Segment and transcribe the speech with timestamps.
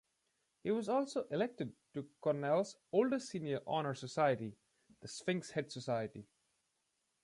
[0.63, 4.55] He was also elected to Cornell's oldest senior honor society,
[4.99, 6.25] the Sphinx Head Society.